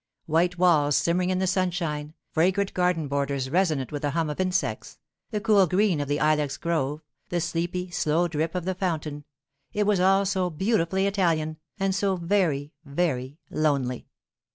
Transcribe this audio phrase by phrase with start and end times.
[0.25, 4.97] White walls simmering in the sunshine, fragrant garden borders resonant with the hum of insects,
[5.29, 9.99] the cool green of the ilex grove, the sleepy, slow drip of the fountain—it was
[9.99, 14.07] all so beautifully Italian, and so very, very lonely!